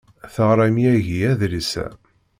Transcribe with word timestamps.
Teɣram 0.33 0.75
yagi 0.83 1.17
adlis-a. 1.31 1.87